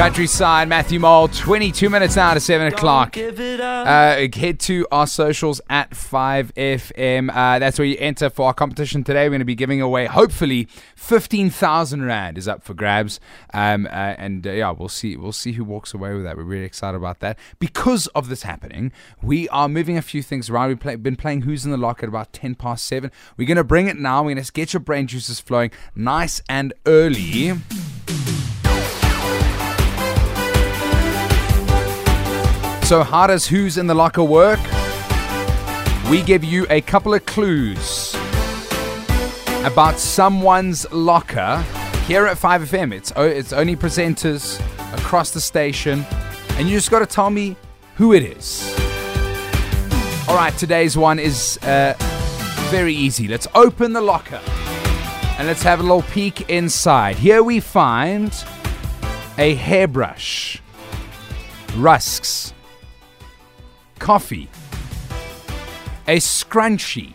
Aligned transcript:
Countryside, 0.00 0.66
Matthew 0.66 0.98
Mole, 0.98 1.28
22 1.28 1.90
minutes 1.90 2.16
now 2.16 2.32
to 2.32 2.40
7 2.40 2.68
o'clock. 2.68 3.18
Uh, 3.18 4.26
head 4.34 4.58
to 4.60 4.86
our 4.90 5.06
socials 5.06 5.60
at 5.68 5.90
5FM. 5.90 7.28
Uh, 7.28 7.58
that's 7.58 7.78
where 7.78 7.84
you 7.84 7.98
enter 7.98 8.30
for 8.30 8.46
our 8.46 8.54
competition 8.54 9.04
today. 9.04 9.24
We're 9.26 9.32
going 9.32 9.40
to 9.40 9.44
be 9.44 9.54
giving 9.54 9.82
away, 9.82 10.06
hopefully, 10.06 10.68
15,000 10.96 12.02
Rand 12.02 12.38
is 12.38 12.48
up 12.48 12.62
for 12.62 12.72
grabs. 12.72 13.20
Um, 13.52 13.84
uh, 13.86 13.90
and 13.90 14.46
uh, 14.46 14.52
yeah, 14.52 14.70
we'll 14.70 14.88
see 14.88 15.18
We'll 15.18 15.32
see 15.32 15.52
who 15.52 15.64
walks 15.64 15.92
away 15.92 16.14
with 16.14 16.24
that. 16.24 16.38
We're 16.38 16.44
really 16.44 16.64
excited 16.64 16.96
about 16.96 17.20
that. 17.20 17.38
Because 17.58 18.06
of 18.08 18.30
this 18.30 18.44
happening, 18.44 18.92
we 19.22 19.50
are 19.50 19.68
moving 19.68 19.98
a 19.98 20.02
few 20.02 20.22
things 20.22 20.48
around. 20.48 20.68
We've 20.68 20.80
play, 20.80 20.96
been 20.96 21.16
playing 21.16 21.42
Who's 21.42 21.66
in 21.66 21.72
the 21.72 21.76
Lock 21.76 22.02
at 22.02 22.08
about 22.08 22.32
10 22.32 22.54
past 22.54 22.86
7. 22.86 23.10
We're 23.36 23.46
going 23.46 23.58
to 23.58 23.64
bring 23.64 23.86
it 23.86 23.98
now. 23.98 24.22
We're 24.22 24.34
going 24.34 24.44
to 24.44 24.52
get 24.52 24.72
your 24.72 24.80
brain 24.80 25.06
juices 25.06 25.40
flowing 25.40 25.72
nice 25.94 26.40
and 26.48 26.72
early. 26.86 27.52
So, 32.90 33.04
how 33.04 33.28
does 33.28 33.46
Who's 33.46 33.78
in 33.78 33.86
the 33.86 33.94
Locker 33.94 34.24
work? 34.24 34.58
We 36.10 36.22
give 36.22 36.42
you 36.42 36.66
a 36.70 36.80
couple 36.80 37.14
of 37.14 37.24
clues 37.24 38.12
about 39.62 39.96
someone's 39.96 40.90
locker 40.90 41.64
here 42.08 42.26
at 42.26 42.36
5FM. 42.36 42.92
It's, 42.92 43.12
it's 43.16 43.52
only 43.52 43.76
presenters 43.76 44.58
across 44.92 45.30
the 45.30 45.40
station, 45.40 46.04
and 46.56 46.68
you 46.68 46.76
just 46.76 46.90
got 46.90 46.98
to 46.98 47.06
tell 47.06 47.30
me 47.30 47.54
who 47.94 48.12
it 48.12 48.24
is. 48.24 48.74
All 50.28 50.34
right, 50.34 50.52
today's 50.58 50.96
one 50.96 51.20
is 51.20 51.60
uh, 51.62 51.94
very 52.72 52.92
easy. 52.92 53.28
Let's 53.28 53.46
open 53.54 53.92
the 53.92 54.00
locker 54.00 54.40
and 55.38 55.46
let's 55.46 55.62
have 55.62 55.78
a 55.78 55.84
little 55.84 56.02
peek 56.02 56.50
inside. 56.50 57.18
Here 57.18 57.44
we 57.44 57.60
find 57.60 58.34
a 59.38 59.54
hairbrush, 59.54 60.60
rusks, 61.76 62.52
coffee, 64.10 64.48
a 66.08 66.16
scrunchie, 66.16 67.12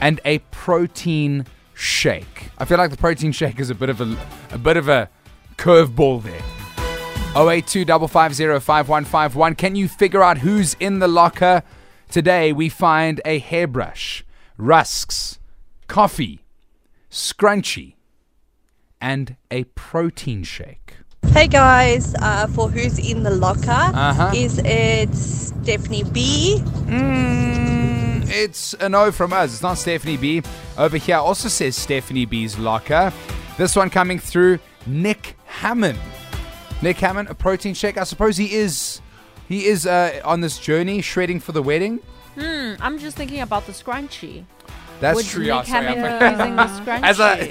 and 0.00 0.18
a 0.24 0.38
protein 0.50 1.44
shake. 1.74 2.48
I 2.56 2.64
feel 2.64 2.78
like 2.78 2.90
the 2.90 2.96
protein 2.96 3.32
shake 3.32 3.60
is 3.60 3.68
a 3.68 3.74
bit 3.74 3.90
of 3.90 4.00
a 4.00 4.16
a 4.50 4.56
bit 4.56 4.78
of 4.78 4.88
a 4.88 5.10
curveball 5.58 6.22
there. 6.22 6.40
082 7.36 7.84
5151. 7.84 9.54
Can 9.56 9.76
you 9.76 9.88
figure 9.88 10.22
out 10.22 10.38
who's 10.38 10.72
in 10.80 11.00
the 11.00 11.08
locker? 11.08 11.62
Today 12.10 12.54
we 12.54 12.70
find 12.70 13.20
a 13.26 13.38
hairbrush, 13.38 14.24
rusks, 14.56 15.38
coffee, 15.86 16.46
scrunchie, 17.10 17.96
and 19.02 19.36
a 19.50 19.64
protein 19.64 20.44
shake. 20.44 20.94
Hey 21.32 21.46
guys, 21.48 22.14
uh, 22.16 22.46
for 22.48 22.68
who's 22.68 22.98
in 22.98 23.22
the 23.22 23.30
locker, 23.30 23.70
Uh-huh. 23.70 24.30
is 24.34 24.58
it 24.64 25.14
Stephanie 25.14 26.04
B? 26.04 26.58
Mm, 26.86 28.28
it's 28.30 28.74
a 28.74 28.88
no 28.88 29.10
from 29.10 29.32
us. 29.32 29.52
It's 29.54 29.62
not 29.62 29.78
Stephanie 29.78 30.18
B. 30.18 30.42
Over 30.76 30.98
here 30.98 31.16
also 31.16 31.48
says 31.48 31.74
Stephanie 31.76 32.26
B's 32.26 32.58
locker. 32.58 33.12
This 33.56 33.74
one 33.74 33.88
coming 33.88 34.18
through 34.18 34.58
Nick 34.86 35.36
Hamman. 35.60 35.96
Nick 36.82 36.98
Hamman, 36.98 37.28
a 37.30 37.34
protein 37.34 37.72
shake. 37.74 37.96
I 37.96 38.04
suppose 38.04 38.36
he 38.36 38.52
is 38.54 39.00
he 39.48 39.64
is 39.66 39.86
uh, 39.86 40.20
on 40.24 40.42
this 40.42 40.58
journey 40.58 41.00
shredding 41.00 41.40
for 41.40 41.52
the 41.52 41.62
wedding. 41.62 42.00
Hmm, 42.38 42.74
I'm 42.80 42.98
just 42.98 43.16
thinking 43.16 43.40
about 43.40 43.66
the 43.66 43.72
scrunchie. 43.72 44.44
That's 45.02 45.16
Would 45.16 45.26
true. 45.26 45.40
Nick 45.42 45.48
yeah, 45.48 45.62
sorry, 45.64 45.86
using? 45.88 47.02
As 47.02 47.18
a- 47.18 47.50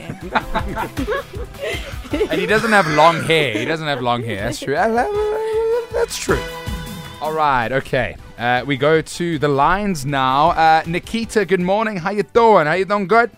and 2.31 2.39
he 2.39 2.45
doesn't 2.45 2.71
have 2.71 2.87
long 2.87 3.21
hair. 3.23 3.59
He 3.59 3.65
doesn't 3.65 3.87
have 3.87 4.01
long 4.01 4.23
hair. 4.23 4.45
That's 4.45 4.61
true. 4.61 4.75
That's 5.93 6.17
true. 6.17 6.41
All 7.21 7.33
right. 7.33 7.69
Okay. 7.69 8.15
Uh, 8.37 8.63
we 8.65 8.77
go 8.77 9.01
to 9.01 9.37
the 9.37 9.49
lines 9.49 10.05
now. 10.05 10.51
Uh, 10.51 10.83
Nikita, 10.87 11.43
good 11.43 11.59
morning. 11.59 11.97
How 11.97 12.11
you 12.11 12.23
doing? 12.23 12.67
How 12.67 12.73
you 12.73 12.85
doing? 12.85 13.05
Good. 13.05 13.31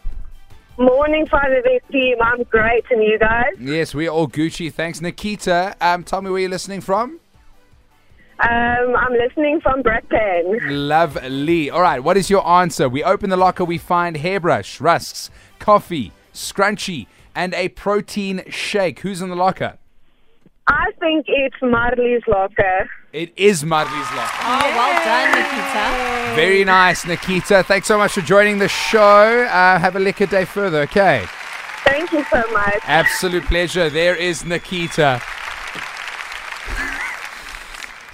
Morning, 0.78 1.25
Father 1.25 1.63
Best 1.63 1.91
team. 1.91 2.18
I'm 2.22 2.44
great, 2.44 2.85
and 2.91 3.02
you 3.02 3.18
guys? 3.18 3.53
Yes, 3.59 3.96
we're 3.96 4.12
all 4.12 4.28
Gucci. 4.28 4.72
Thanks, 4.72 5.02
Nikita. 5.02 5.75
Um, 5.81 6.03
tell 6.03 6.22
me 6.22 6.29
where 6.29 6.41
you're 6.41 6.52
listening 6.52 6.81
from. 6.81 7.19
Um, 8.40 8.96
I'm 8.96 9.14
listening 9.14 9.62
from 9.62 9.84
Brakpan. 9.84 10.60
Lovely. 10.64 11.70
All 11.70 11.82
right. 11.82 12.00
What 12.04 12.18
is 12.18 12.30
your 12.30 12.46
answer? 12.48 12.90
We 12.90 13.04
open 13.04 13.30
the 13.30 13.38
locker. 13.38 13.64
We 13.64 13.78
find 13.78 14.18
hairbrush, 14.18 14.82
rusks, 14.82 15.30
coffee, 15.60 16.12
scrunchie, 16.34 17.08
and 17.36 17.54
a 17.54 17.70
protein 17.70 18.44
shake. 18.50 19.00
Who's 19.02 19.22
in 19.22 19.30
the 19.30 19.36
locker? 19.36 19.78
I 20.68 20.92
think 21.00 21.26
it's 21.28 21.56
Marley's 21.62 22.24
locker. 22.28 22.90
It 23.12 23.34
is 23.36 23.64
Marley's 23.64 24.12
locker. 24.16 24.44
Oh, 24.44 24.74
well 24.76 25.06
done, 25.06 25.32
Nikita. 25.32 26.36
Very 26.36 26.64
nice, 26.64 27.06
Nikita. 27.06 27.64
Thanks 27.64 27.88
so 27.88 27.98
much 27.98 28.14
for 28.14 28.22
joining 28.22 28.60
the 28.60 28.70
show. 28.70 29.44
Uh, 29.44 29.78
have 29.78 29.96
a 29.96 30.00
liquor 30.00 30.26
day 30.26 30.46
further, 30.46 30.82
okay? 30.82 31.26
Thank 31.86 32.12
you 32.14 32.24
so 32.32 32.42
much. 32.52 32.80
Absolute 32.84 33.44
pleasure. 33.44 33.90
There 33.90 34.16
is 34.16 34.46
Nikita. 34.46 35.22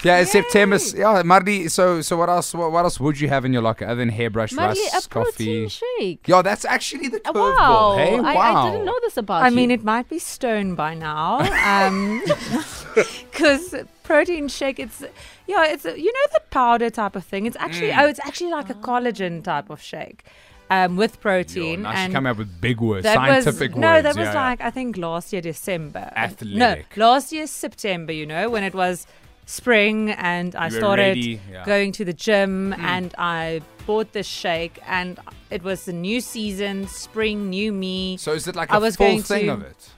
Yeah, 0.03 0.19
it's 0.19 0.31
September. 0.31 0.77
Yeah, 0.95 1.21
Mardi. 1.23 1.67
So, 1.67 2.01
so 2.01 2.15
what 2.17 2.29
else? 2.29 2.53
What, 2.53 2.71
what 2.71 2.85
else 2.85 2.99
would 2.99 3.19
you 3.19 3.27
have 3.27 3.43
in 3.43 3.51
your 3.51 3.61
locker 3.61 3.85
other 3.85 3.95
than 3.95 4.09
hairbrush, 4.09 4.53
Marley, 4.53 4.79
a 4.95 5.01
coffee? 5.09 5.67
shake. 5.67 6.27
Yeah, 6.27 6.41
that's 6.41 6.63
actually 6.63 7.09
the 7.09 7.19
curveball. 7.19 7.55
Wow. 7.57 7.95
Hey, 7.97 8.15
I, 8.17 8.35
wow. 8.35 8.67
I 8.67 8.71
didn't 8.71 8.85
know 8.85 8.97
this 9.01 9.17
about 9.17 9.43
I 9.43 9.47
you. 9.49 9.53
I 9.53 9.55
mean, 9.55 9.71
it 9.71 9.83
might 9.83 10.07
be 10.09 10.19
stone 10.19 10.75
by 10.75 10.93
now, 10.93 11.39
because 12.95 13.75
protein 14.03 14.47
shake. 14.47 14.79
It's 14.79 15.03
yeah, 15.47 15.65
it's 15.65 15.85
you 15.85 16.13
know 16.13 16.27
the 16.33 16.41
powder 16.49 16.89
type 16.89 17.15
of 17.15 17.25
thing. 17.25 17.45
It's 17.45 17.57
actually 17.57 17.89
Mm. 17.89 18.03
oh, 18.03 18.07
it's 18.07 18.19
actually 18.19 18.51
like 18.51 18.69
a 18.69 18.75
collagen 18.75 19.43
type 19.43 19.69
of 19.69 19.81
shake, 19.81 20.23
um, 20.69 20.95
with 20.95 21.15
Yo, 21.15 21.21
protein. 21.21 21.81
now 21.81 21.91
she 21.91 21.97
and 21.97 22.13
come 22.13 22.25
up 22.25 22.37
with 22.37 22.61
big 22.61 22.79
words, 22.79 23.05
scientific 23.05 23.71
was, 23.71 23.75
words. 23.75 23.77
No, 23.77 24.01
that 24.01 24.15
was 24.15 24.17
yeah, 24.17 24.33
yeah. 24.33 24.49
like 24.49 24.61
I 24.61 24.69
think 24.69 24.97
last 24.97 25.33
year 25.33 25.41
December. 25.41 26.11
Athletic. 26.15 26.57
No, 26.57 27.05
last 27.05 27.31
year 27.31 27.47
September. 27.47 28.13
You 28.13 28.25
know 28.25 28.49
when 28.49 28.63
it 28.63 28.73
was 28.73 29.05
spring 29.49 30.11
and 30.11 30.55
I 30.55 30.69
started 30.69 31.17
yeah. 31.17 31.65
going 31.65 31.91
to 31.93 32.05
the 32.05 32.13
gym 32.13 32.71
Hmm. 32.71 32.85
and 32.85 33.15
I 33.17 33.61
bought 33.87 34.13
this 34.13 34.27
shake 34.27 34.77
and 34.85 35.19
it 35.49 35.63
was 35.63 35.85
the 35.85 35.93
new 35.93 36.21
season, 36.21 36.87
spring, 36.87 37.49
new 37.49 37.71
me. 37.73 38.17
So 38.17 38.33
is 38.33 38.47
it 38.47 38.55
like 38.55 38.71
I 38.71 38.77
a 38.77 38.79
was 38.79 38.95
full 38.95 39.07
going 39.07 39.23
thing 39.23 39.45
to- 39.47 39.53
of 39.53 39.61
it? 39.63 39.89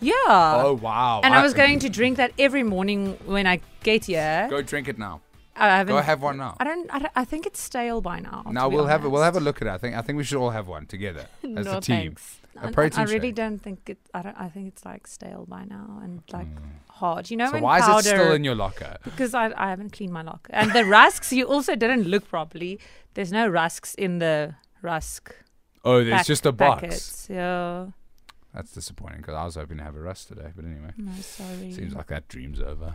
Yeah. 0.00 0.14
Oh 0.64 0.78
wow! 0.80 1.20
And 1.24 1.34
I 1.34 1.42
was 1.42 1.54
going 1.54 1.80
to 1.80 1.88
drink 1.98 2.18
that 2.18 2.30
every 2.38 2.62
morning 2.62 3.18
when 3.26 3.46
I 3.48 3.60
get 3.82 4.04
here. 4.04 4.46
go 4.48 4.62
drink 4.62 4.86
it 4.88 4.96
now. 4.96 5.20
I 5.58 5.76
haven't. 5.78 5.94
Go 5.94 6.00
have 6.00 6.22
one 6.22 6.36
now. 6.38 6.56
I 6.60 6.64
don't, 6.64 6.92
I 6.92 6.98
don't. 7.00 7.12
I 7.16 7.24
think 7.24 7.46
it's 7.46 7.60
stale 7.60 8.00
by 8.00 8.20
now. 8.20 8.42
Now 8.50 8.68
we'll 8.68 8.86
have 8.86 9.04
we'll 9.04 9.22
have 9.22 9.36
a 9.36 9.40
look 9.40 9.60
at 9.62 9.68
it. 9.68 9.70
I 9.70 9.78
think 9.78 9.96
I 9.96 10.02
think 10.02 10.16
we 10.16 10.24
should 10.24 10.38
all 10.38 10.50
have 10.50 10.68
one 10.68 10.86
together 10.86 11.26
as 11.42 11.66
No, 11.66 11.78
a 11.78 11.80
team. 11.80 11.96
thanks. 12.14 12.40
A 12.60 12.66
I- 12.66 12.72
protein 12.72 13.00
I, 13.00 13.02
really 13.04 13.28
shake. 13.28 13.34
don't 13.36 13.58
think 13.58 13.80
it. 13.88 13.98
I 14.14 14.22
don't. 14.22 14.36
I 14.36 14.48
think 14.48 14.68
it's 14.68 14.84
like 14.84 15.06
stale 15.06 15.44
by 15.48 15.64
now 15.64 16.00
and 16.02 16.22
like 16.32 16.46
mm. 16.48 16.60
hard. 16.88 17.30
You 17.30 17.36
know. 17.36 17.50
So 17.50 17.60
why 17.60 17.80
powder. 17.80 18.00
is 18.00 18.06
it 18.06 18.08
still 18.10 18.32
in 18.32 18.44
your 18.44 18.54
locker? 18.54 18.96
Because 19.04 19.34
I, 19.34 19.52
I 19.56 19.70
haven't 19.70 19.92
cleaned 19.92 20.12
my 20.12 20.22
locker. 20.22 20.52
And 20.52 20.72
the 20.72 20.84
rusks, 20.84 21.32
you 21.32 21.44
also 21.46 21.76
didn't 21.76 22.04
look 22.04 22.28
properly. 22.28 22.78
There's 23.14 23.32
no 23.32 23.48
rusks 23.48 23.94
in 23.94 24.18
the 24.18 24.54
rusk. 24.82 25.34
Oh, 25.84 25.98
there's 26.04 26.10
pack- 26.18 26.26
just 26.26 26.46
a 26.46 26.52
box. 26.52 26.80
packets. 26.80 27.26
Yeah. 27.30 27.86
That's 28.54 28.72
disappointing 28.72 29.18
because 29.18 29.34
I 29.34 29.44
was 29.44 29.54
hoping 29.54 29.76
to 29.78 29.84
have 29.84 29.94
a 29.94 30.00
rest 30.00 30.28
today. 30.28 30.50
But 30.56 30.64
anyway, 30.64 30.90
No, 30.96 31.12
sorry. 31.20 31.70
seems 31.72 31.94
like 31.94 32.06
that 32.08 32.28
dream's 32.28 32.60
over. 32.60 32.94